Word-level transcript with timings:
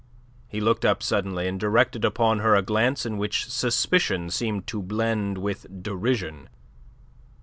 He 0.47 0.59
looked 0.59 0.83
up 0.83 1.03
suddenly, 1.03 1.47
and 1.47 1.59
directed 1.59 2.03
upon 2.03 2.39
her 2.39 2.55
a 2.55 2.63
glance 2.63 3.05
in 3.05 3.19
which 3.19 3.45
suspicion 3.47 4.31
seemed 4.31 4.65
to 4.65 4.81
blend 4.81 5.37
with 5.37 5.67
derision. 5.83 6.49